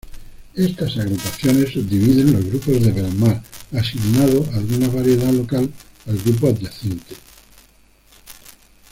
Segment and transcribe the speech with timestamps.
[0.55, 5.71] Estas agrupaciones subdividen los grupos de Belmar, asignado alguna variedad local
[6.07, 7.15] al grupo adyacente.